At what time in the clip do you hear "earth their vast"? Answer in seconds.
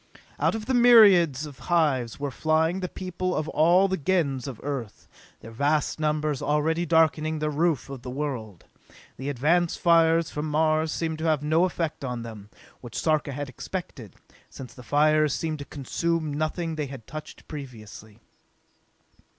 4.63-5.99